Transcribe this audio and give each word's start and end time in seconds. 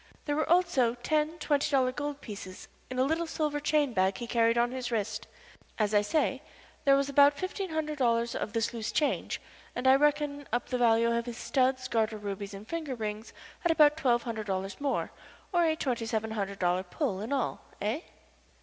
There 0.25 0.35
were 0.35 0.49
also 0.49 0.95
ten 0.95 1.37
twenty 1.37 1.69
dollar 1.69 1.91
gold 1.91 2.21
pieces 2.21 2.67
in 2.89 2.97
a 2.97 3.03
little 3.03 3.27
silver 3.27 3.59
chain 3.59 3.93
bag 3.93 4.17
he 4.17 4.25
carried 4.25 4.57
on 4.57 4.71
his 4.71 4.89
wrist. 4.91 5.27
As 5.77 5.93
I 5.93 6.01
say, 6.01 6.41
there 6.85 6.95
was 6.95 7.07
about 7.07 7.35
fifteen 7.37 7.69
hundred 7.69 7.99
dollars 7.99 8.33
of 8.33 8.53
this 8.53 8.73
loose 8.73 8.91
change, 8.91 9.39
and 9.75 9.85
I 9.87 9.93
reckon 9.95 10.47
up 10.51 10.69
the 10.69 10.79
value 10.79 11.15
of 11.15 11.27
his 11.27 11.37
studs, 11.37 11.87
garter 11.87 12.17
rubies, 12.17 12.55
and 12.55 12.67
finger 12.67 12.95
rings 12.95 13.31
at 13.63 13.69
about 13.69 13.95
twelve 13.95 14.23
hundred 14.23 14.47
dollars 14.47 14.81
more, 14.81 15.11
or 15.53 15.65
a 15.65 15.75
twenty 15.75 16.07
seven 16.07 16.31
hundred 16.31 16.57
dollars 16.57 16.85
pull 16.89 17.21
in 17.21 17.31
all. 17.31 17.61
Eh?" 17.79 18.01